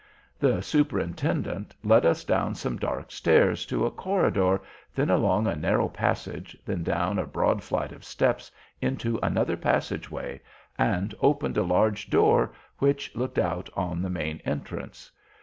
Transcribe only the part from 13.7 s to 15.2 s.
on the main entrance.